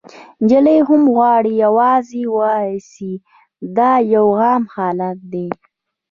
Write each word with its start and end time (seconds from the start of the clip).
نجلۍ 0.43 0.79
هم 0.87 1.03
غواړي 1.15 1.53
یوازې 1.65 2.21
واوسي، 2.37 3.13
دا 3.77 3.91
یو 4.15 4.27
عام 4.41 4.63
حالت 4.75 5.17
دی. 5.31 5.47